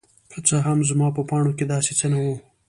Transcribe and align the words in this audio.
که 0.31 0.39
څه 0.47 0.55
هم 0.65 0.79
زما 0.89 1.07
په 1.17 1.21
پاڼو 1.29 1.51
کې 1.57 1.65
داسې 1.73 1.91
څه 1.99 2.05
نه 2.13 2.17
وو. 2.23 2.35